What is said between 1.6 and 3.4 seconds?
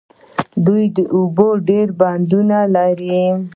ډیر بندونه لري.